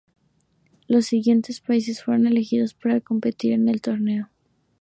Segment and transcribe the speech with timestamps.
[0.87, 4.31] Los siguientes países fueron elegidos para competir en el torneo.